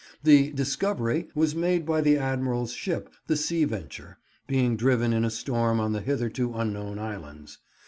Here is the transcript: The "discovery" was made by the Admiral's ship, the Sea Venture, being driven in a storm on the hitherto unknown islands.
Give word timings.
The 0.23 0.49
"discovery" 0.53 1.27
was 1.35 1.53
made 1.53 1.85
by 1.85 2.01
the 2.01 2.17
Admiral's 2.17 2.73
ship, 2.73 3.13
the 3.27 3.37
Sea 3.37 3.65
Venture, 3.65 4.17
being 4.47 4.75
driven 4.75 5.13
in 5.13 5.23
a 5.23 5.29
storm 5.29 5.79
on 5.79 5.91
the 5.93 6.01
hitherto 6.01 6.55
unknown 6.55 6.97
islands. 6.97 7.59